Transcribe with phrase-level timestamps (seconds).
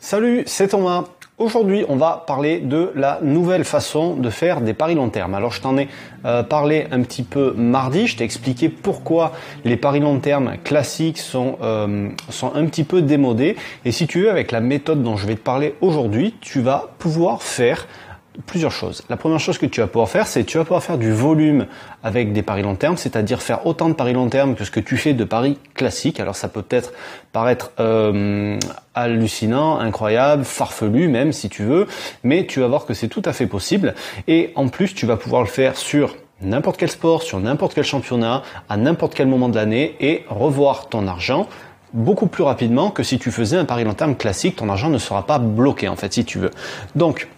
[0.00, 1.06] Salut, c'est Thomas.
[1.38, 5.34] Aujourd'hui, on va parler de la nouvelle façon de faire des paris long terme.
[5.34, 5.88] Alors, je t'en ai
[6.24, 8.06] euh, parlé un petit peu mardi.
[8.06, 9.32] Je t'ai expliqué pourquoi
[9.64, 13.56] les paris long terme classiques sont euh, sont un petit peu démodés.
[13.84, 16.90] Et si tu veux, avec la méthode dont je vais te parler aujourd'hui, tu vas
[17.00, 17.88] pouvoir faire
[18.46, 19.02] plusieurs choses.
[19.08, 21.66] La première chose que tu vas pouvoir faire, c'est tu vas pouvoir faire du volume
[22.02, 24.80] avec des paris long terme, c'est-à-dire faire autant de paris long terme que ce que
[24.80, 26.20] tu fais de paris classiques.
[26.20, 26.92] Alors ça peut peut-être
[27.32, 28.58] paraître euh,
[28.94, 31.86] hallucinant, incroyable, farfelu même si tu veux,
[32.22, 33.94] mais tu vas voir que c'est tout à fait possible.
[34.28, 37.84] Et en plus, tu vas pouvoir le faire sur n'importe quel sport, sur n'importe quel
[37.84, 41.48] championnat, à n'importe quel moment de l'année et revoir ton argent
[41.94, 44.98] beaucoup plus rapidement que si tu faisais un pari long terme classique, ton argent ne
[44.98, 46.50] sera pas bloqué en fait si tu veux.
[46.94, 47.28] Donc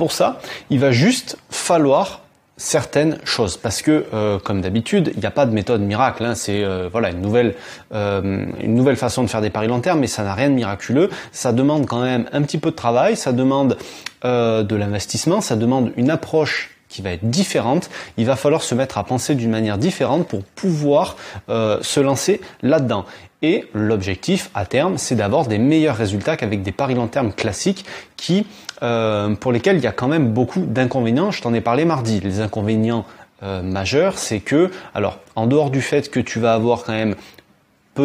[0.00, 0.40] pour ça,
[0.70, 2.22] il va juste falloir
[2.56, 6.34] certaines choses parce que euh, comme d'habitude il n'y a pas de méthode miracle hein.
[6.34, 7.54] c'est euh, voilà une nouvelle
[7.92, 10.54] euh, une nouvelle façon de faire des paris long terme mais ça n'a rien de
[10.54, 13.76] miraculeux ça demande quand même un petit peu de travail ça demande
[14.22, 17.88] de l'investissement ça demande une approche qui va être différente,
[18.18, 21.16] il va falloir se mettre à penser d'une manière différente pour pouvoir
[21.48, 23.06] se lancer là-dedans.
[23.42, 27.86] Et l'objectif à terme, c'est d'avoir des meilleurs résultats qu'avec des paris long terme classiques
[28.16, 28.46] qui,
[28.82, 31.30] euh, pour lesquels il y a quand même beaucoup d'inconvénients.
[31.30, 32.20] Je t'en ai parlé mardi.
[32.20, 33.06] Les inconvénients
[33.42, 37.14] euh, majeurs, c'est que, alors, en dehors du fait que tu vas avoir quand même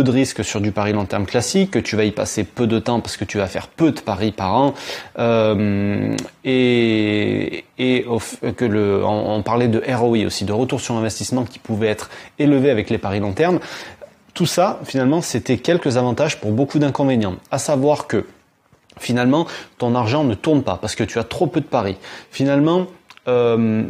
[0.04, 2.80] de risques sur du pari long terme classique, que tu vas y passer peu de
[2.80, 4.74] temps parce que tu vas faire peu de paris par an,
[5.20, 11.60] euh, et, que le, on, on, parlait de ROI aussi, de retour sur investissement qui
[11.60, 13.60] pouvait être élevé avec les paris long terme.
[14.34, 17.36] Tout ça, finalement, c'était quelques avantages pour beaucoup d'inconvénients.
[17.52, 18.26] À savoir que,
[19.00, 21.98] finalement, ton argent ne tourne pas parce que tu as trop peu de paris.
[22.32, 22.88] Finalement,
[23.28, 23.84] euh,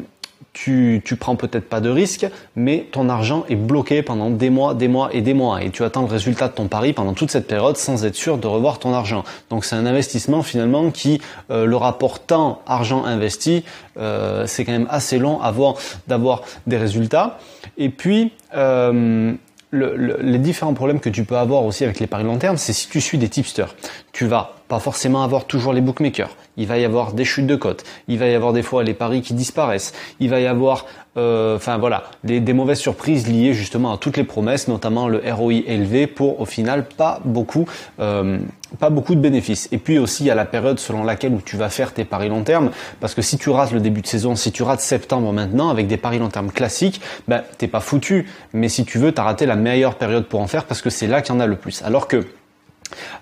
[0.55, 2.25] tu, prends peut-être pas de risques,
[2.55, 5.61] mais ton argent est bloqué pendant des mois, des mois et des mois.
[5.61, 8.37] Et tu attends le résultat de ton pari pendant toute cette période sans être sûr
[8.37, 9.25] de revoir ton argent.
[9.49, 11.19] Donc c'est un investissement finalement qui,
[11.51, 13.65] euh, le rapport temps argent investi,
[13.97, 15.75] euh, c'est quand même assez long avant
[16.07, 17.37] d'avoir des résultats.
[17.77, 19.33] Et puis, euh,
[19.73, 22.87] les différents problèmes que tu peux avoir aussi avec les paris long terme, c'est si
[22.87, 23.75] tu suis des tipsters.
[24.15, 26.29] Tu vas pas forcément avoir toujours les bookmakers.
[26.55, 27.83] Il va y avoir des chutes de cotes.
[28.07, 29.91] Il va y avoir des fois les paris qui disparaissent.
[30.21, 30.85] Il va y avoir,
[31.17, 36.07] euh, voilà, des, mauvaises surprises liées justement à toutes les promesses, notamment le ROI élevé
[36.07, 37.67] pour au final pas beaucoup,
[37.99, 38.37] euh,
[38.79, 39.67] pas beaucoup de bénéfices.
[39.73, 42.05] Et puis aussi il y a la période selon laquelle où tu vas faire tes
[42.05, 42.71] paris long terme,
[43.01, 45.87] parce que si tu rates le début de saison, si tu rates septembre maintenant avec
[45.87, 48.29] des paris long terme classiques, ben t'es pas foutu.
[48.53, 51.07] Mais si tu veux, t'as raté la meilleure période pour en faire parce que c'est
[51.07, 51.81] là qu'il y en a le plus.
[51.83, 52.25] Alors que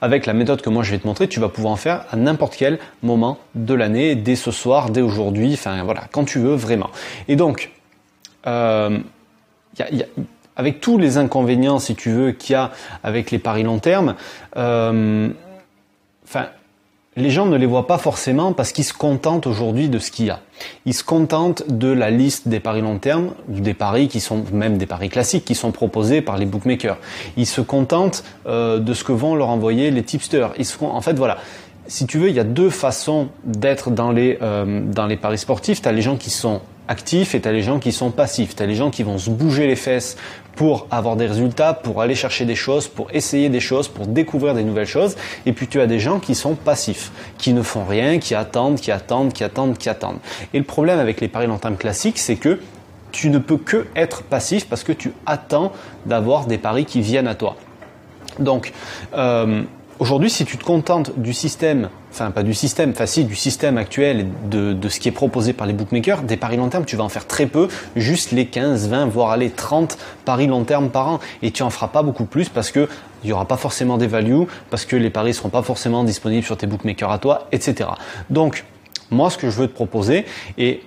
[0.02, 2.16] avec la méthode que moi je vais te montrer, tu vas pouvoir en faire à
[2.16, 6.56] n'importe quel moment de l'année, dès ce soir, dès aujourd'hui, enfin voilà, quand tu veux
[6.56, 6.90] vraiment.
[7.28, 7.72] Et donc,
[8.48, 9.00] euh,
[10.56, 12.72] avec tous les inconvénients, si tu veux, qu'il y a
[13.04, 14.16] avec les paris long terme,
[14.58, 15.30] euh,
[16.26, 16.48] enfin,
[17.16, 20.26] les gens ne les voient pas forcément parce qu'ils se contentent aujourd'hui de ce qu'il
[20.26, 20.40] y a.
[20.86, 24.78] Ils se contentent de la liste des paris long terme, des paris qui sont même
[24.78, 26.98] des paris classiques qui sont proposés par les bookmakers.
[27.38, 30.52] Ils se contentent euh, de ce que vont leur envoyer les tipsters.
[30.58, 31.38] Ils seront, en fait, voilà.
[31.86, 35.38] Si tu veux, il y a deux façons d'être dans les euh, dans les paris
[35.38, 35.82] sportifs.
[35.82, 38.56] Tu as les gens qui sont actifs et tu as les gens qui sont passifs.
[38.56, 40.18] Tu as les gens qui vont se bouger les fesses
[40.56, 44.54] pour avoir des résultats, pour aller chercher des choses, pour essayer des choses, pour découvrir
[44.54, 45.16] des nouvelles choses.
[45.46, 48.80] Et puis tu as des gens qui sont passifs, qui ne font rien, qui attendent,
[48.80, 50.20] qui attendent, qui attendent, qui attendent.
[50.54, 52.60] Et le problème avec les paris long terme classiques, c'est que
[53.12, 55.72] tu ne peux que être passif parce que tu attends
[56.06, 57.56] d'avoir des paris qui viennent à toi.
[58.40, 58.74] Donc,
[59.14, 59.64] euh,
[60.00, 63.78] Aujourd'hui, si tu te contentes du système, enfin pas du système, enfin si, du système
[63.80, 66.96] actuel de, de ce qui est proposé par les bookmakers, des paris long terme, tu
[66.96, 70.90] vas en faire très peu, juste les 15, 20, voire aller 30 paris long terme
[70.90, 71.20] par an.
[71.42, 72.88] Et tu en feras pas beaucoup plus parce que
[73.24, 76.46] il y aura pas forcément des values, parce que les paris seront pas forcément disponibles
[76.46, 77.90] sur tes bookmakers à toi, etc.
[78.30, 78.66] Donc,
[79.12, 80.26] moi, ce que je veux te proposer,
[80.58, 80.84] et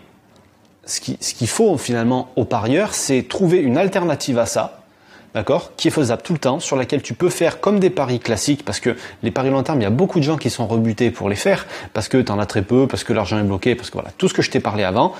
[0.85, 4.83] ce qu'il faut finalement aux parieurs, c'est trouver une alternative à ça,
[5.37, 8.21] d'accord, qui est faisable tout le temps, sur laquelle tu peux faire comme des paris
[8.21, 10.67] classiques, parce que les paris long terme, il y a beaucoup de gens qui sont
[10.67, 13.43] rebutés pour les faire, parce que tu en as très peu, parce que l'argent est
[13.43, 15.13] bloqué, parce que voilà, tout ce que je t'ai parlé avant.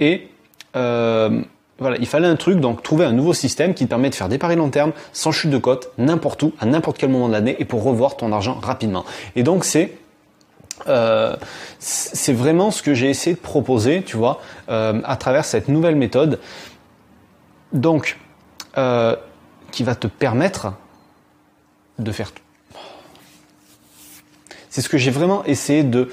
[0.00, 0.28] Et
[0.74, 1.40] euh,
[1.78, 4.28] voilà, il fallait un truc, donc trouver un nouveau système qui te permet de faire
[4.28, 7.32] des paris long terme, sans chute de cote, n'importe où, à n'importe quel moment de
[7.32, 9.04] l'année, et pour revoir ton argent rapidement.
[9.36, 9.96] Et donc c'est
[10.88, 11.36] euh,
[11.78, 15.94] c'est vraiment ce que j'ai essayé de proposer, tu vois, euh, à travers cette nouvelle
[15.94, 16.40] méthode.
[17.72, 18.18] Donc,
[19.72, 20.74] qui va te permettre
[21.98, 22.42] de faire tout.
[24.70, 26.10] C'est ce que j'ai vraiment essayé de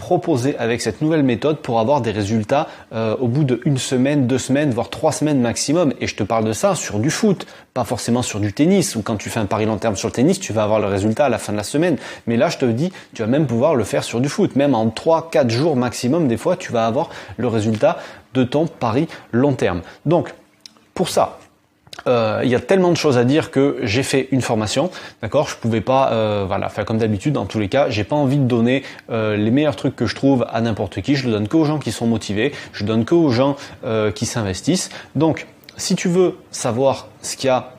[0.00, 4.26] proposer avec cette nouvelle méthode pour avoir des résultats euh, au bout de une semaine,
[4.26, 5.92] deux semaines, voire trois semaines maximum.
[6.00, 9.02] Et je te parle de ça sur du foot, pas forcément sur du tennis, ou
[9.02, 11.26] quand tu fais un pari long terme sur le tennis, tu vas avoir le résultat
[11.26, 11.98] à la fin de la semaine.
[12.26, 14.56] Mais là, je te dis, tu vas même pouvoir le faire sur du foot.
[14.56, 17.98] Même en trois, quatre jours maximum, des fois, tu vas avoir le résultat
[18.32, 19.82] de ton pari long terme.
[20.06, 20.32] Donc,
[20.94, 21.39] pour ça,
[22.06, 24.90] euh, il y a tellement de choses à dire que j'ai fait une formation,
[25.22, 25.48] d'accord?
[25.48, 27.34] Je pouvais pas, euh, voilà, faire comme d'habitude.
[27.34, 30.14] Dans tous les cas, j'ai pas envie de donner euh, les meilleurs trucs que je
[30.14, 31.14] trouve à n'importe qui.
[31.14, 32.52] Je le donne que aux gens qui sont motivés.
[32.72, 33.56] Je donne que aux gens
[34.14, 34.90] qui s'investissent.
[35.14, 35.46] Donc,
[35.76, 37.72] si tu veux savoir ce qu'il y a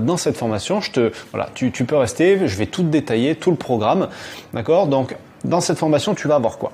[0.00, 2.46] dans cette formation, je te, voilà, tu, tu peux rester.
[2.46, 4.08] Je vais tout détailler, tout le programme,
[4.52, 4.86] d'accord?
[4.86, 6.72] Donc, dans cette formation, tu vas avoir quoi?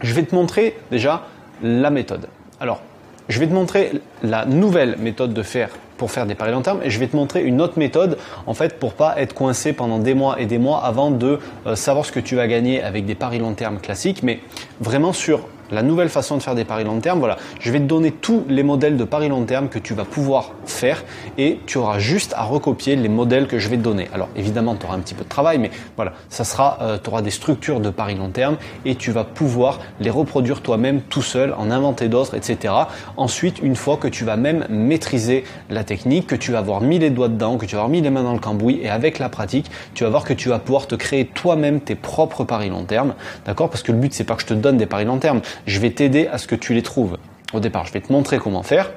[0.00, 1.26] Je vais te montrer déjà
[1.62, 2.28] la méthode.
[2.60, 2.80] Alors,
[3.28, 3.92] je vais te montrer
[4.22, 6.80] la nouvelle méthode de faire pour faire des paris long terme.
[6.82, 9.98] Et je vais te montrer une autre méthode en fait pour pas être coincé pendant
[9.98, 13.06] des mois et des mois avant de euh, savoir ce que tu vas gagner avec
[13.06, 14.40] des paris long terme classiques mais
[14.80, 17.18] vraiment sur la nouvelle façon de faire des paris long terme.
[17.18, 20.04] Voilà, je vais te donner tous les modèles de paris long terme que tu vas
[20.04, 21.04] pouvoir faire
[21.38, 24.08] et tu auras juste à recopier les modèles que je vais te donner.
[24.12, 27.10] Alors évidemment, tu auras un petit peu de travail, mais voilà, ça sera, euh, tu
[27.10, 31.22] auras des structures de paris long terme et tu vas pouvoir les reproduire toi-même tout
[31.22, 32.74] seul, en inventer d'autres, etc.
[33.16, 36.98] Ensuite, une fois que tu vas même maîtriser la technique, que tu vas avoir mis
[36.98, 39.18] les doigts dedans, que tu vas avoir mis les mains dans le cambouis et avec
[39.18, 42.70] la pratique, tu vas voir que tu vas pouvoir te créer toi-même tes propres paris
[42.70, 43.14] long terme,
[43.46, 43.70] d'accord?
[43.70, 45.78] Parce que le but c'est pas que je te donne des paris long terme, je
[45.80, 47.18] vais t'aider à ce que tu les trouves.
[47.52, 48.90] Au départ, je vais te montrer comment faire,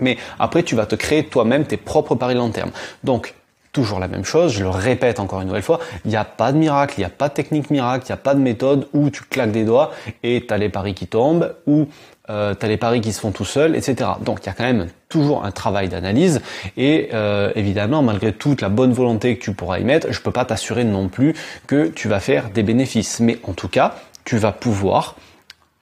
[0.00, 2.70] mais après, tu vas te créer toi-même tes propres paris long terme.
[3.02, 3.34] Donc,
[3.72, 6.52] toujours la même chose, je le répète encore une nouvelle fois, il n'y a pas
[6.52, 8.86] de miracle, il n'y a pas de technique miracle, il n'y a pas de méthode
[8.92, 9.90] où tu claques des doigts
[10.22, 11.88] et tu as les paris qui tombent, ou
[12.30, 14.10] euh, tu as les paris qui se font tout seuls, etc.
[14.24, 16.40] Donc il y a quand même toujours un travail d'analyse
[16.76, 20.30] et euh, évidemment malgré toute la bonne volonté que tu pourras y mettre, je peux
[20.30, 21.34] pas t'assurer non plus
[21.66, 23.18] que tu vas faire des bénéfices.
[23.18, 25.16] Mais en tout cas, tu vas pouvoir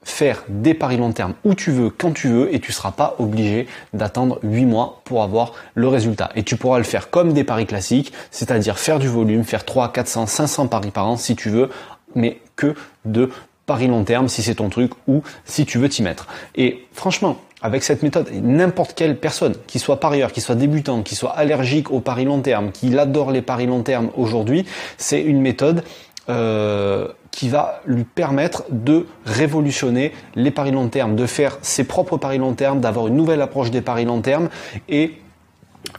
[0.04, 3.14] faire des paris long terme où tu veux, quand tu veux, et tu seras pas
[3.18, 6.30] obligé d'attendre 8 mois pour avoir le résultat.
[6.34, 9.92] Et tu pourras le faire comme des paris classiques, c'est-à-dire faire du volume, faire 3,
[9.92, 11.70] 400, 500 paris par an si tu veux,
[12.14, 13.30] mais que de
[13.66, 16.26] paris long terme si c'est ton truc ou si tu veux t'y mettre.
[16.56, 21.14] Et franchement, avec cette méthode, n'importe quelle personne, qui soit parieur, qui soit débutant, qui
[21.14, 24.66] soit allergique aux paris long terme, qui adore les paris long terme aujourd'hui,
[24.98, 25.84] c'est une méthode
[26.28, 32.16] euh, qui va lui permettre de révolutionner les paris long terme, de faire ses propres
[32.16, 34.48] paris long terme, d'avoir une nouvelle approche des paris long terme
[34.88, 35.18] et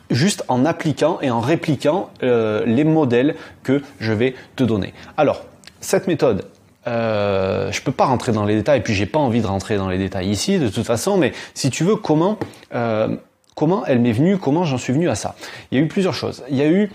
[0.10, 4.94] juste en appliquant et en répliquant euh, les modèles que je vais te donner.
[5.18, 5.44] Alors,
[5.82, 6.46] cette méthode,
[6.88, 9.78] euh, je peux pas rentrer dans les détails, et puis j'ai pas envie de rentrer
[9.78, 12.38] dans les détails ici de toute façon, mais si tu veux, comment
[12.74, 13.16] euh,
[13.56, 15.36] comment elle m'est venue, comment j'en suis venu à ça?
[15.72, 16.44] Il y a eu plusieurs choses.
[16.50, 16.92] Il y a eu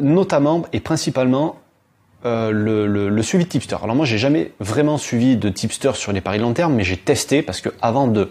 [0.00, 1.56] notamment et principalement
[2.24, 3.76] euh, le, suivi de tipster.
[3.82, 6.96] Alors moi j'ai jamais vraiment suivi de tipster sur les paris long terme, mais j'ai
[6.96, 8.28] testé parce que avant de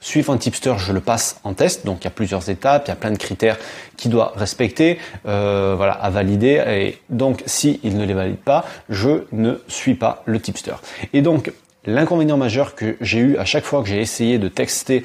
[0.00, 1.86] suivre un tipster, je le passe en test.
[1.86, 3.58] Donc il y a plusieurs étapes, il y a plein de critères
[3.96, 6.62] qu'il doit respecter, euh, voilà, à valider.
[6.66, 10.74] Et donc si il ne les valide pas, je ne suis pas le tipster.
[11.12, 11.52] Et donc
[11.86, 15.02] l'inconvénient majeur que j'ai eu à chaque fois que j'ai essayé de tester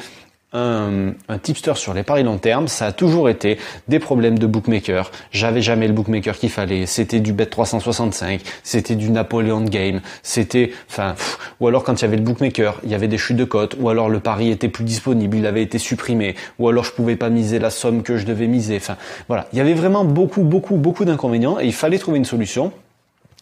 [0.55, 3.57] un, tipster sur les paris long terme, ça a toujours été
[3.87, 5.11] des problèmes de bookmaker.
[5.31, 6.85] J'avais jamais le bookmaker qu'il fallait.
[6.85, 11.15] C'était du bet 365, c'était du Napoleon Game, c'était, enfin,
[11.59, 13.75] ou alors quand il y avait le bookmaker, il y avait des chutes de cote,
[13.79, 17.15] ou alors le pari était plus disponible, il avait été supprimé, ou alors je pouvais
[17.15, 18.77] pas miser la somme que je devais miser.
[18.77, 18.97] Enfin,
[19.27, 22.71] voilà, il y avait vraiment beaucoup, beaucoup, beaucoup d'inconvénients et il fallait trouver une solution.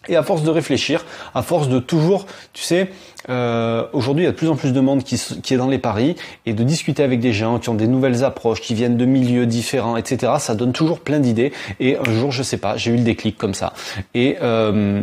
[0.08, 1.04] Et à force de réfléchir,
[1.34, 2.90] à force de toujours, tu sais,
[3.28, 5.78] euh, aujourd'hui il y a de plus en plus de monde qui, est dans les
[5.78, 6.14] paris
[6.44, 9.46] et de discuter avec des gens qui ont des nouvelles approches, qui viennent de milieux
[9.46, 10.32] différents, etc.
[10.38, 11.52] Ça donne toujours plein d'idées.
[11.80, 13.72] Et un jour, je sais pas, j'ai eu le déclic comme ça.
[14.14, 15.02] Et euh,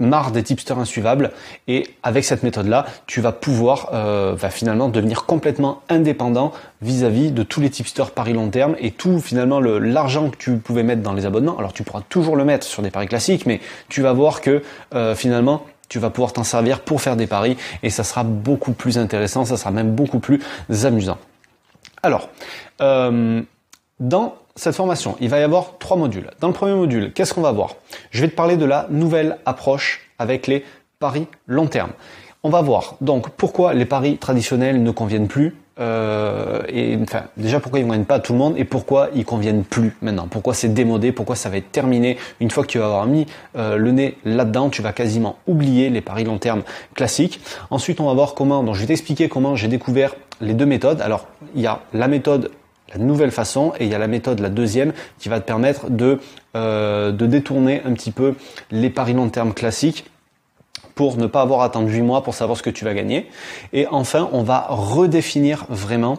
[0.00, 1.30] marre des tipsters insuivables.
[1.68, 6.52] Et avec cette méthode là tu vas pouvoir euh, va finalement devenir complètement indépendant
[6.82, 10.82] vis-à-vis de tous les tipsters paris long terme et tout finalement l'argent que tu pouvais
[10.82, 11.58] mettre dans les abonnements.
[11.58, 14.62] Alors tu pourras toujours le mettre sur des paris classiques mais tu vas voir que
[14.94, 18.72] euh, finalement tu vas pouvoir t'en servir pour faire des paris et ça sera beaucoup
[18.72, 20.40] plus intéressant ça sera même beaucoup plus
[20.84, 21.18] amusant.
[22.02, 22.30] Alors
[22.80, 23.42] euh,
[23.98, 26.30] dans cette formation, il va y avoir trois modules.
[26.40, 27.76] Dans le premier module, qu'est-ce qu'on va voir?
[28.10, 30.64] Je vais te parler de la nouvelle approche avec les
[30.98, 31.92] paris long terme.
[32.42, 35.56] On va voir donc pourquoi les paris traditionnels ne conviennent plus.
[35.78, 39.08] Euh, et enfin, déjà pourquoi ils ne conviennent pas à tout le monde et pourquoi
[39.14, 40.26] ils conviennent plus maintenant?
[40.28, 42.18] Pourquoi c'est démodé, pourquoi ça va être terminé?
[42.38, 43.26] Une fois que tu vas avoir mis
[43.56, 46.64] euh, le nez là-dedans, tu vas quasiment oublier les paris long terme
[46.94, 47.40] classiques.
[47.70, 48.62] Ensuite, on va voir comment.
[48.62, 51.00] Donc, je vais t'expliquer comment j'ai découvert les deux méthodes.
[51.00, 52.50] Alors, il y a la méthode
[52.92, 55.90] la nouvelle façon et il y a la méthode, la deuxième, qui va te permettre
[55.90, 56.18] de,
[56.56, 58.34] euh, de détourner un petit peu
[58.70, 60.06] les paris long terme classiques
[60.94, 63.28] pour ne pas avoir à attendre 8 mois pour savoir ce que tu vas gagner.
[63.72, 66.18] Et enfin, on va redéfinir vraiment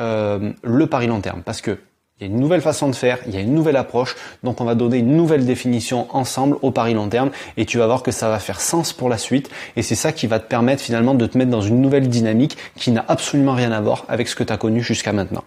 [0.00, 1.78] euh, le pari long terme parce que
[2.18, 4.14] il y a une nouvelle façon de faire, il y a une nouvelle approche,
[4.44, 7.86] donc on va donner une nouvelle définition ensemble au pari long terme et tu vas
[7.86, 10.46] voir que ça va faire sens pour la suite et c'est ça qui va te
[10.46, 14.04] permettre finalement de te mettre dans une nouvelle dynamique qui n'a absolument rien à voir
[14.08, 15.42] avec ce que tu as connu jusqu'à maintenant.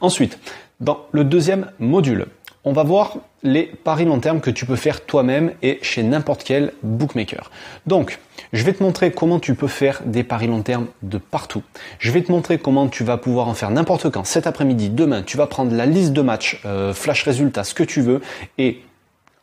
[0.00, 0.38] Ensuite,
[0.80, 2.26] dans le deuxième module,
[2.64, 6.42] on va voir les paris long terme que tu peux faire toi-même et chez n'importe
[6.42, 7.50] quel bookmaker.
[7.86, 8.18] Donc,
[8.52, 11.62] je vais te montrer comment tu peux faire des paris long terme de partout.
[12.00, 14.24] Je vais te montrer comment tu vas pouvoir en faire n'importe quand.
[14.24, 17.84] Cet après-midi, demain, tu vas prendre la liste de matchs, euh, flash résultats, ce que
[17.84, 18.20] tu veux,
[18.58, 18.82] et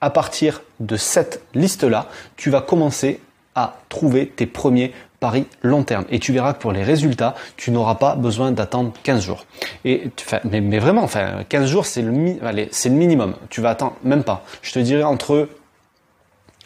[0.02, 3.22] à partir de cette liste-là, tu vas commencer
[3.56, 4.92] à trouver tes premiers
[5.24, 6.04] paris long terme.
[6.10, 9.46] Et tu verras que pour les résultats, tu n'auras pas besoin d'attendre 15 jours.
[9.86, 10.10] Et
[10.44, 13.36] mais, vraiment, enfin, 15 jours, c'est le, le minimum.
[13.50, 14.44] Tu vas attendre même pas.
[14.62, 15.48] Je te dirais entre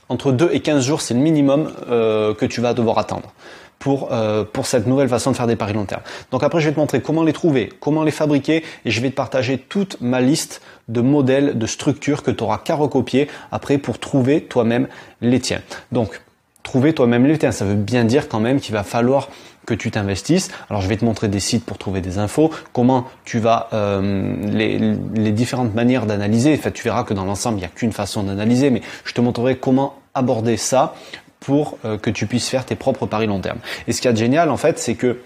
[0.09, 3.31] entre 2 et 15 jours, c'est le minimum euh, que tu vas devoir attendre
[3.77, 6.01] pour, euh, pour cette nouvelle façon de faire des paris long terme.
[6.31, 9.11] Donc après, je vais te montrer comment les trouver, comment les fabriquer, et je vais
[9.11, 13.77] te partager toute ma liste de modèles, de structures que tu auras qu'à recopier après
[13.77, 14.87] pour trouver toi-même
[15.21, 15.61] les tiens.
[15.91, 16.21] Donc,
[16.67, 17.39] trouver toi-même les.
[17.53, 19.29] Ça veut bien dire quand même qu'il va falloir
[19.65, 20.49] que tu t'investisses.
[20.69, 24.35] Alors je vais te montrer des sites pour trouver des infos, comment tu vas euh,
[24.43, 24.77] les,
[25.15, 26.53] les, différentes manières d'analyser.
[26.53, 29.13] En fait, tu verras que dans l'ensemble, il n'y a qu'une façon d'analyser, mais je
[29.13, 30.93] te montrerai comment aborder ça
[31.39, 33.59] pour euh, que tu puisses faire tes propres paris long terme.
[33.87, 35.21] Et ce qui est génial, en fait, c'est que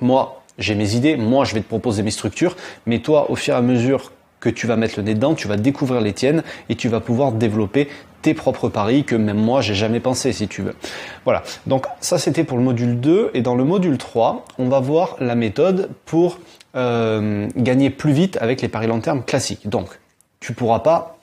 [0.00, 3.54] moi, j'ai mes idées, moi, je vais te proposer mes structures, mais toi, au fur
[3.54, 6.42] et à mesure que tu vas mettre le nez dedans, tu vas découvrir les tiennes
[6.68, 7.88] et tu vas pouvoir développer
[8.22, 10.74] tes propres paris que même moi j'ai jamais pensé si tu veux.
[11.24, 14.80] Voilà, donc ça c'était pour le module 2 et dans le module 3 on va
[14.80, 16.38] voir la méthode pour
[16.76, 19.68] euh, gagner plus vite avec les paris long terme classiques.
[19.68, 19.88] Donc
[20.40, 21.18] tu pourras pas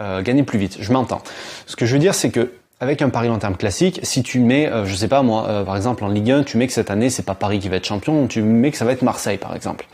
[0.00, 1.22] euh, gagner plus vite, je m'entends.
[1.66, 4.40] Ce que je veux dire c'est que avec un pari long terme classique, si tu
[4.40, 6.72] mets, euh, je sais pas moi, euh, par exemple en Ligue 1, tu mets que
[6.72, 9.02] cette année c'est pas Paris qui va être champion, tu mets que ça va être
[9.02, 9.86] Marseille par exemple.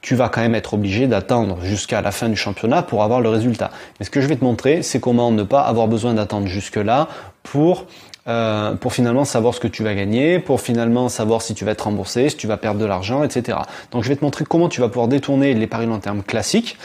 [0.00, 3.28] Tu vas quand même être obligé d'attendre jusqu'à la fin du championnat pour avoir le
[3.28, 3.72] résultat.
[3.98, 6.76] Mais ce que je vais te montrer, c'est comment ne pas avoir besoin d'attendre jusque
[6.76, 7.08] là
[7.42, 7.86] pour
[8.28, 11.72] euh, pour finalement savoir ce que tu vas gagner, pour finalement savoir si tu vas
[11.72, 13.58] être remboursé, si tu vas perdre de l'argent, etc.
[13.90, 16.76] Donc je vais te montrer comment tu vas pouvoir détourner les paris long terme classiques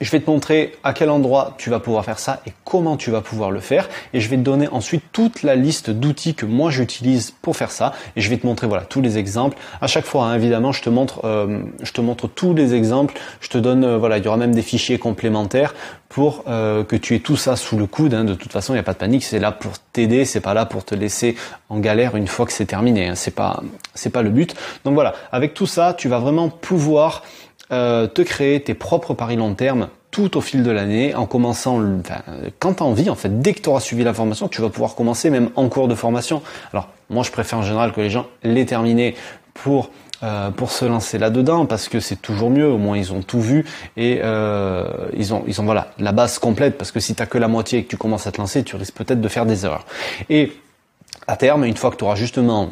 [0.00, 3.10] je vais te montrer à quel endroit tu vas pouvoir faire ça et comment tu
[3.10, 3.88] vas pouvoir le faire.
[4.12, 7.70] Et je vais te donner ensuite toute la liste d'outils que moi j'utilise pour faire
[7.70, 7.92] ça.
[8.16, 9.56] Et je vais te montrer voilà tous les exemples.
[9.80, 13.14] À chaque fois, hein, évidemment, je te montre, euh, je te montre tous les exemples.
[13.40, 15.74] Je te donne, euh, voilà, il y aura même des fichiers complémentaires
[16.08, 18.14] pour euh, que tu aies tout ça sous le coude.
[18.14, 18.24] Hein.
[18.24, 19.24] De toute façon, il n'y a pas de panique.
[19.24, 20.24] C'est là pour t'aider.
[20.24, 21.36] C'est pas là pour te laisser
[21.68, 23.08] en galère une fois que c'est terminé.
[23.08, 23.14] Hein.
[23.14, 23.62] C'est pas,
[23.94, 24.54] c'est pas le but.
[24.84, 27.22] Donc voilà, avec tout ça, tu vas vraiment pouvoir
[27.72, 31.82] euh, te créer tes propres paris long terme tout au fil de l'année, en commençant
[31.98, 32.22] enfin,
[32.60, 34.68] quand tu as envie, en fait, dès que tu auras suivi la formation, tu vas
[34.68, 36.40] pouvoir commencer même en cours de formation.
[36.72, 39.16] Alors, moi, je préfère en général que les gens l'aient terminé
[39.54, 39.90] pour
[40.22, 42.68] euh, pour se lancer là-dedans parce que c'est toujours mieux.
[42.68, 43.66] Au moins, ils ont tout vu
[43.96, 46.78] et euh, ils ont ils ont voilà la base complète.
[46.78, 48.76] Parce que si t'as que la moitié et que tu commences à te lancer, tu
[48.76, 49.84] risques peut-être de faire des erreurs.
[50.30, 50.52] Et
[51.26, 52.68] à terme, une fois que tu auras justement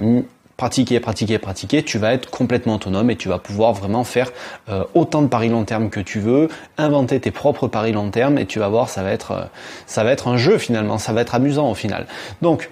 [0.57, 4.31] pratiquer, pratiquer, pratiquer, tu vas être complètement autonome et tu vas pouvoir vraiment faire
[4.69, 8.39] euh, autant de paris long terme que tu veux, inventer tes propres paris long terme
[8.39, 9.45] et tu vas voir, ça va être, euh,
[9.87, 12.07] ça va être un jeu finalement, ça va être amusant au final.
[12.43, 12.71] Donc,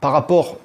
[0.00, 0.56] par rapport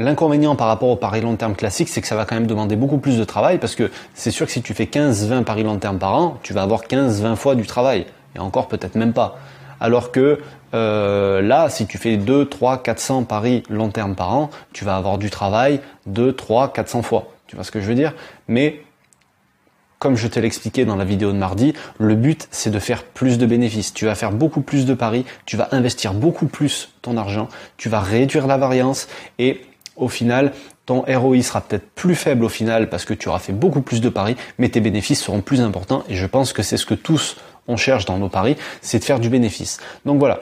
[0.00, 2.74] L'inconvénient par rapport au paris long terme classique, c'est que ça va quand même demander
[2.74, 5.76] beaucoup plus de travail parce que c'est sûr que si tu fais 15-20 paris long
[5.76, 8.06] terme par an, tu vas avoir 15-20 fois du travail.
[8.34, 9.36] Et encore peut-être même pas.
[9.80, 10.38] Alors que
[10.74, 14.96] euh, là, si tu fais 2, 3, 400 paris long terme par an, tu vas
[14.96, 17.28] avoir du travail 2, 3, 400 fois.
[17.46, 18.14] Tu vois ce que je veux dire?
[18.46, 18.82] Mais
[19.98, 23.38] comme je te l'expliquais dans la vidéo de mardi, le but c'est de faire plus
[23.38, 23.92] de bénéfices.
[23.92, 27.88] Tu vas faire beaucoup plus de paris, tu vas investir beaucoup plus ton argent, tu
[27.88, 29.08] vas réduire la variance
[29.38, 29.60] et
[29.96, 30.52] au final,
[30.86, 34.00] ton ROI sera peut-être plus faible au final parce que tu auras fait beaucoup plus
[34.00, 36.94] de paris, mais tes bénéfices seront plus importants et je pense que c'est ce que
[36.94, 37.36] tous
[37.70, 39.78] on cherche dans nos paris, c'est de faire du bénéfice.
[40.04, 40.40] Donc voilà,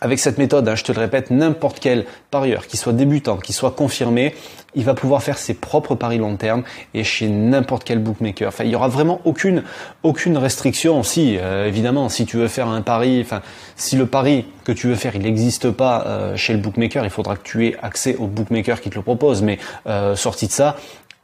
[0.00, 3.52] avec cette méthode, hein, je te le répète, n'importe quel parieur, qui soit débutant, qui
[3.52, 4.34] soit confirmé,
[4.74, 8.48] il va pouvoir faire ses propres paris long terme et chez n'importe quel bookmaker.
[8.48, 9.62] Enfin, il y aura vraiment aucune
[10.02, 11.02] aucune restriction.
[11.02, 13.40] Si euh, évidemment, si tu veux faire un pari, enfin,
[13.74, 17.10] si le pari que tu veux faire, il n'existe pas euh, chez le bookmaker, il
[17.10, 19.40] faudra que tu aies accès au bookmaker qui te le propose.
[19.40, 20.76] Mais euh, sorti de ça,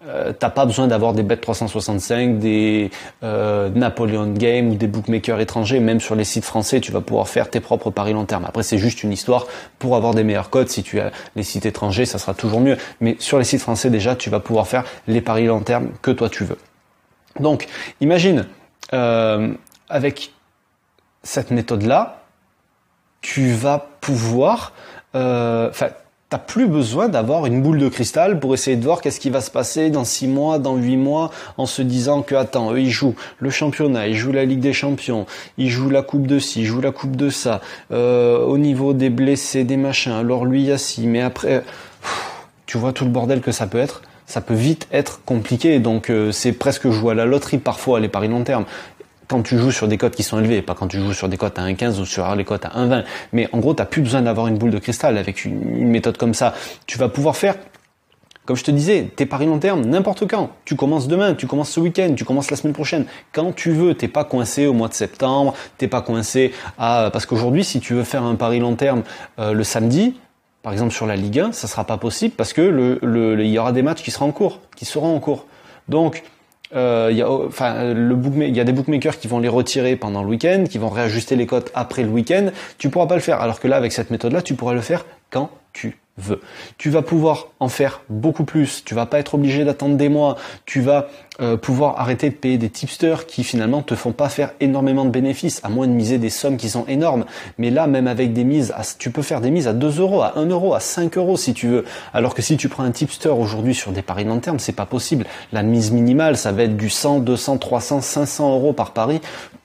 [0.09, 2.91] euh, t'as pas besoin d'avoir des bet 365, des
[3.23, 5.79] euh, Napoleon Game ou des bookmakers étrangers.
[5.79, 8.45] Même sur les sites français, tu vas pouvoir faire tes propres paris long terme.
[8.45, 9.47] Après, c'est juste une histoire
[9.79, 10.69] pour avoir des meilleurs codes.
[10.69, 12.77] Si tu as les sites étrangers, ça sera toujours mieux.
[13.01, 16.11] Mais sur les sites français, déjà, tu vas pouvoir faire les paris long terme que
[16.11, 16.59] toi tu veux.
[17.39, 17.69] Donc,
[18.01, 18.47] imagine
[18.93, 19.55] euh,
[19.89, 20.33] avec
[21.23, 22.23] cette méthode-là,
[23.21, 24.73] tu vas pouvoir,
[25.15, 25.91] enfin,
[26.33, 29.43] T'as plus besoin d'avoir une boule de cristal pour essayer de voir qu'est-ce qui va
[29.43, 32.91] se passer dans 6 mois, dans 8 mois, en se disant que attends, eux ils
[32.91, 35.27] jouent le championnat, ils jouent la Ligue des Champions,
[35.59, 37.61] ils jouent la Coupe de ci, ils jouent la Coupe de ça,
[37.93, 41.65] euh, au niveau des blessés, des machins, alors lui il y a ci, mais après,
[42.65, 44.01] tu vois tout le bordel que ça peut être
[44.33, 45.79] ça peut vite être compliqué.
[45.79, 48.65] Donc euh, c'est presque jouer à la loterie parfois les paris long terme
[49.33, 51.39] quand tu joues sur des cotes qui sont élevées, pas quand tu joues sur des
[51.39, 53.05] cotes à 1,15 ou sur les cotes à 1,20.
[53.33, 56.19] Mais en gros, tu n'as plus besoin d'avoir une boule de cristal avec une, méthode
[56.19, 56.53] comme ça.
[56.87, 57.55] Tu vas pouvoir faire
[58.45, 60.51] comme je te disais, tes paris long terme, n'importe quand.
[60.65, 63.07] Tu commences demain, tu commences ce week-end, tu commences la semaine prochaine.
[63.33, 67.11] Quand tu veux, t'es pas coincé au mois de septembre, t'es pas coincé à...
[67.13, 69.05] Parce qu'aujourd'hui, si tu veux faire un pari long terme
[69.39, 70.19] euh, le samedi,
[70.65, 73.71] par exemple sur la Ligue 1, ça sera pas possible parce que il y aura
[73.71, 75.47] des matchs qui seront en cours, qui seront en cours.
[75.89, 76.25] Donc,
[76.75, 79.97] euh, il y a, enfin, le il y a des bookmakers qui vont les retirer
[79.97, 82.51] pendant le week-end, qui vont réajuster les cotes après le week-end.
[82.79, 83.41] Tu pourras pas le faire.
[83.41, 85.97] Alors que là, avec cette méthode-là, tu pourras le faire quand tu
[86.77, 88.85] Tu vas pouvoir en faire beaucoup plus.
[88.85, 90.37] Tu vas pas être obligé d'attendre des mois.
[90.67, 91.09] Tu vas
[91.41, 95.11] euh, pouvoir arrêter de payer des tipsters qui finalement te font pas faire énormément de
[95.11, 97.25] bénéfices, à moins de miser des sommes qui sont énormes.
[97.57, 100.39] Mais là, même avec des mises, tu peux faire des mises à 2 euros, à
[100.39, 101.85] 1 euro, à 5 euros si tu veux.
[102.13, 104.87] Alors que si tu prends un tipster aujourd'hui sur des paris long terme, c'est pas
[104.87, 105.25] possible.
[105.51, 109.23] La mise minimale, ça va être du 100, 200, 300, 500 euros par pari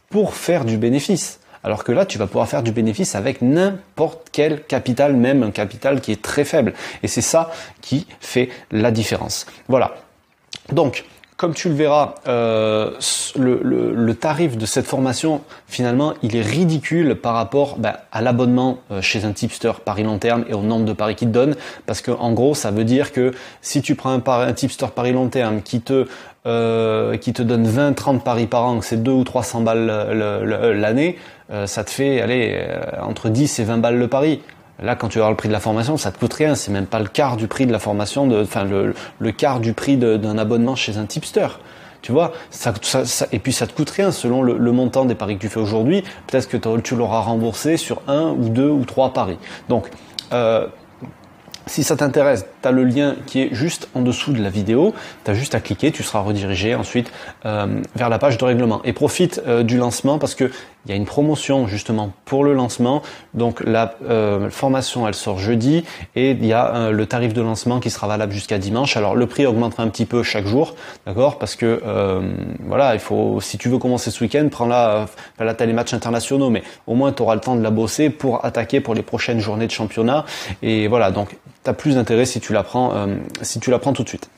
[0.10, 1.42] pour faire du bénéfice.
[1.68, 5.52] Alors que là, tu vas pouvoir faire du bénéfice avec n'importe quel capital, même un
[5.52, 6.74] capital qui est très faible.
[7.04, 9.46] Et c'est ça qui fait la différence.
[9.68, 9.96] Voilà.
[10.72, 11.04] Donc,
[11.36, 12.92] comme tu le verras, euh,
[13.36, 19.02] le, tarif de cette formation, finalement, il est ridicule par rapport ben, à l'abonnement euh,
[19.02, 21.58] chez un tipster Paris long terme et au nombre de paris qu'il te donne.
[21.86, 25.28] Parce que en gros, ça veut dire que si tu prends un, tipster Paris long
[25.28, 26.08] terme qui te
[26.48, 29.86] euh, qui te donne 20-30 paris par an, c'est 2 ou 300 balles
[30.80, 31.18] l'année,
[31.66, 32.62] ça te fait aller
[33.02, 34.42] entre 10 et 20 balles le pari.
[34.82, 36.56] Là, quand tu vas avoir le prix de la formation, ça te coûte rien.
[36.56, 39.98] C'est même pas le quart du prix de la formation, enfin le, quart du prix
[39.98, 41.48] d'un abonnement chez un tipster.
[42.04, 45.36] Tu vois, ça, ça, et puis ça te coûte rien selon le, montant des paris
[45.38, 46.04] que tu fais aujourd'hui.
[46.28, 49.38] Peut-être que tu l'auras remboursé sur un ou deux ou trois paris.
[49.68, 49.90] Donc,
[50.32, 50.68] euh,
[51.66, 54.94] si ça t'intéresse, tu as le lien qui est juste en dessous de la vidéo.
[55.26, 57.12] Tu as juste à cliquer, tu seras redirigé ensuite
[57.46, 58.82] euh, vers la page de règlement.
[58.84, 60.52] Et profite euh, du lancement parce que
[60.88, 63.02] il y a une promotion justement pour le lancement.
[63.34, 65.84] Donc la euh, formation, elle sort jeudi
[66.16, 68.98] et il y a le tarif de lancement qui sera valable jusqu'à dimanche.
[68.98, 71.82] Alors le prix augmentera un petit peu chaque jour, d'accord Parce que
[72.66, 75.08] voilà, il faut si tu veux commencer ce week-end, prends-la.
[75.40, 77.72] là, tu as les matchs internationaux, mais au moins tu auras le temps de la
[77.72, 80.26] bosser pour attaquer pour les prochaines journées de championnat.
[80.62, 83.80] Et voilà, donc tu as plus d'intérêt si tu la prends, euh, si tu la
[83.80, 84.30] prends tout de suite.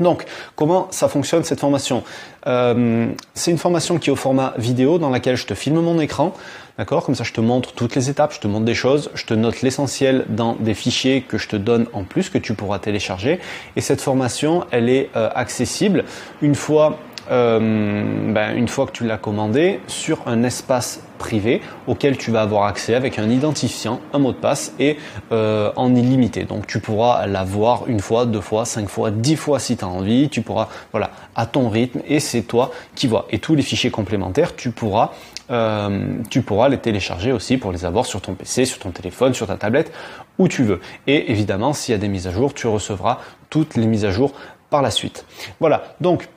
[0.00, 0.24] Donc,
[0.56, 2.02] comment ça fonctionne cette formation
[2.46, 5.98] euh, C'est une formation qui est au format vidéo dans laquelle je te filme mon
[6.00, 6.34] écran,
[6.78, 7.04] d'accord?
[7.04, 9.34] Comme ça, je te montre toutes les étapes, je te montre des choses, je te
[9.34, 13.40] note l'essentiel dans des fichiers que je te donne en plus que tu pourras télécharger.
[13.76, 16.04] Et cette formation, elle est euh, accessible
[16.42, 16.98] une fois
[17.30, 22.42] euh, ben, une fois que tu l'as commandé, sur un espace privé auquel tu vas
[22.42, 24.96] avoir accès avec un identifiant, un mot de passe et
[25.32, 26.44] euh, en illimité.
[26.44, 29.84] Donc tu pourras la voir une fois, deux fois, cinq fois, dix fois si tu
[29.84, 30.28] as envie.
[30.28, 33.26] Tu pourras, voilà, à ton rythme et c'est toi qui vois.
[33.30, 35.10] Et tous les fichiers complémentaires, tu pourras,
[35.50, 39.34] euh, tu pourras les télécharger aussi pour les avoir sur ton PC, sur ton téléphone,
[39.34, 39.92] sur ta tablette,
[40.38, 40.80] où tu veux.
[41.06, 43.18] Et évidemment, s'il y a des mises à jour, tu recevras
[43.50, 44.32] toutes les mises à jour
[44.70, 45.24] par la suite.
[45.60, 45.94] Voilà.
[46.00, 46.28] Donc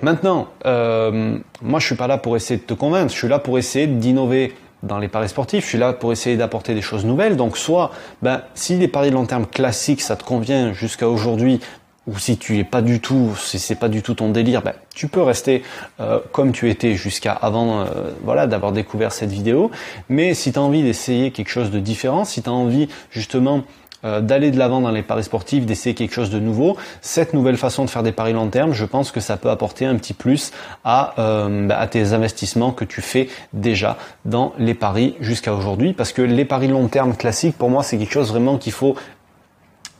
[0.00, 3.38] Maintenant, euh, moi je suis pas là pour essayer de te convaincre, je suis là
[3.38, 7.04] pour essayer d'innover dans les paris sportifs, je suis là pour essayer d'apporter des choses
[7.04, 7.36] nouvelles.
[7.36, 11.60] Donc soit, ben, si les paris de long terme classiques ça te convient jusqu'à aujourd'hui,
[12.08, 14.72] ou si tu es pas du tout, si c'est pas du tout ton délire, ben,
[14.94, 15.62] tu peux rester
[16.00, 17.84] euh, comme tu étais jusqu'à avant, euh,
[18.24, 19.70] voilà, d'avoir découvert cette vidéo.
[20.08, 23.62] Mais si tu as envie d'essayer quelque chose de différent, si tu as envie justement
[24.04, 26.76] euh, d'aller de l'avant dans les paris sportifs, d'essayer quelque chose de nouveau.
[27.00, 29.86] Cette nouvelle façon de faire des paris long terme, je pense que ça peut apporter
[29.86, 30.50] un petit plus
[30.84, 35.92] à, euh, bah, à tes investissements que tu fais déjà dans les paris jusqu'à aujourd'hui.
[35.92, 38.96] Parce que les paris long terme classiques, pour moi, c'est quelque chose vraiment qu'il faut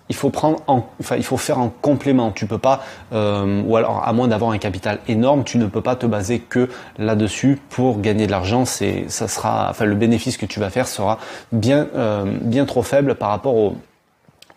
[0.08, 2.32] il faut prendre en, enfin il faut faire en complément.
[2.32, 2.82] Tu peux pas,
[3.14, 6.40] euh, ou alors à moins d'avoir un capital énorme, tu ne peux pas te baser
[6.40, 8.64] que là-dessus pour gagner de l'argent.
[8.64, 11.18] C'est, ça sera, enfin le bénéfice que tu vas faire sera
[11.52, 11.86] bien,
[12.42, 13.76] bien trop faible par rapport au,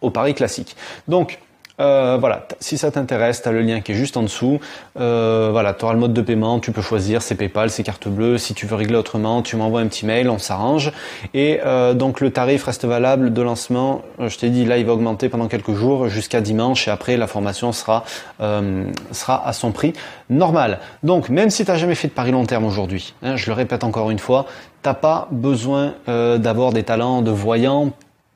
[0.02, 0.76] au pari classique.
[1.08, 1.40] Donc
[1.82, 4.60] euh, voilà, si ça t'intéresse, tu as le lien qui est juste en dessous.
[4.98, 8.08] Euh, voilà, tu auras le mode de paiement, tu peux choisir, c'est PayPal, c'est carte
[8.08, 8.38] bleue.
[8.38, 10.94] Si tu veux régler autrement, tu m'envoies un petit mail, on s'arrange.
[11.34, 14.04] Et euh, donc le tarif reste valable de lancement.
[14.20, 17.28] Je t'ai dit, là, il va augmenter pendant quelques jours jusqu'à dimanche et après la
[17.28, 18.06] formation sera
[18.40, 19.94] à son prix
[20.30, 20.80] normal.
[21.04, 23.54] Donc même si tu n'as jamais fait de pari long terme aujourd'hui, hein, je le
[23.54, 24.46] répète encore une fois,
[24.82, 27.92] t'as pas besoin d'avoir des talents de voyant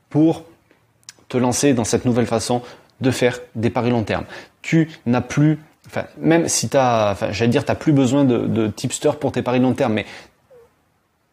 [0.09, 0.43] pour
[1.29, 2.61] te lancer dans cette nouvelle façon
[3.01, 4.25] de faire des paris long terme.
[4.61, 8.39] Tu n'as plus, enfin, même si tu as, enfin, j'allais dire, tu plus besoin de,
[8.39, 10.05] de tipster pour tes paris long terme, mais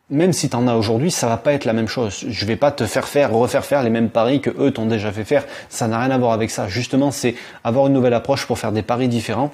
[0.08, 2.24] même si tu en as aujourd'hui, ça va pas être la même chose.
[2.28, 5.10] Je vais pas te faire faire, refaire faire les mêmes paris que eux t'ont déjà
[5.10, 5.44] fait faire.
[5.68, 6.68] Ça n'a rien à voir avec ça.
[6.68, 9.50] Justement, c'est avoir une nouvelle approche pour faire des paris différents.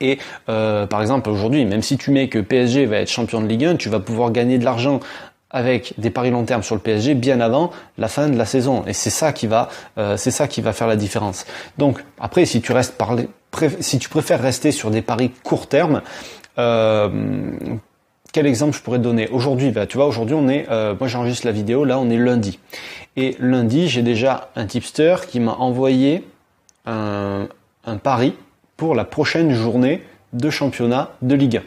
[0.00, 0.18] Et
[0.48, 3.64] euh, par exemple, aujourd'hui, même si tu mets que PSG va être champion de Ligue
[3.64, 5.00] 1, tu vas pouvoir gagner de l'argent
[5.50, 8.84] avec des paris long terme sur le PSG bien avant la fin de la saison.
[8.86, 11.46] Et c'est ça qui va, euh, c'est ça qui va faire la différence.
[11.78, 12.96] Donc après, si tu restes
[13.80, 16.02] si tu préfères rester sur des paris court terme,
[16.58, 17.08] euh,
[18.32, 19.28] quel exemple je pourrais te donner?
[19.28, 22.16] Aujourd'hui, bah, tu vois, aujourd'hui on est, euh, moi j'enregistre la vidéo, là on est
[22.16, 22.60] lundi.
[23.16, 26.24] Et lundi, j'ai déjà un tipster qui m'a envoyé
[26.86, 27.48] un,
[27.84, 28.34] un pari
[28.76, 31.62] pour la prochaine journée de championnat de Ligue 1.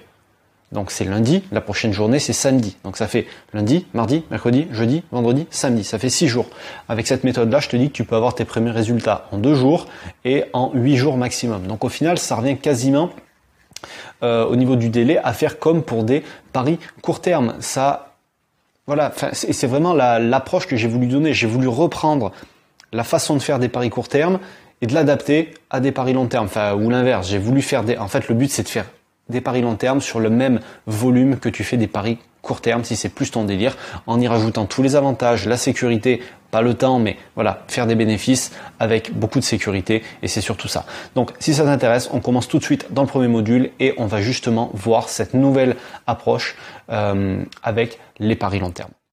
[0.73, 2.75] Donc c'est lundi, la prochaine journée c'est samedi.
[2.83, 5.83] Donc ça fait lundi, mardi, mercredi, jeudi, vendredi, samedi.
[5.83, 6.47] Ça fait six jours.
[6.89, 9.55] Avec cette méthode-là, je te dis que tu peux avoir tes premiers résultats en deux
[9.55, 9.85] jours
[10.25, 11.67] et en huit jours maximum.
[11.67, 13.11] Donc au final, ça revient quasiment
[14.23, 17.55] euh, au niveau du délai à faire comme pour des paris court terme.
[17.59, 18.15] Ça,
[18.87, 21.33] voilà, c'est vraiment l'approche que j'ai voulu donner.
[21.33, 22.31] J'ai voulu reprendre
[22.91, 24.39] la façon de faire des paris court terme
[24.81, 26.45] et de l'adapter à des paris long terme.
[26.45, 27.27] Enfin, ou l'inverse.
[27.27, 27.97] J'ai voulu faire des.
[27.97, 28.85] En fait, le but c'est de faire
[29.29, 32.83] des paris long terme sur le même volume que tu fais des paris court terme
[32.83, 36.73] si c'est plus ton délire en y rajoutant tous les avantages, la sécurité, pas le
[36.73, 40.85] temps mais voilà, faire des bénéfices avec beaucoup de sécurité et c'est surtout ça.
[41.15, 44.05] Donc si ça t'intéresse, on commence tout de suite dans le premier module et on
[44.05, 46.55] va justement voir cette nouvelle approche
[46.89, 48.91] euh, avec les paris long terme.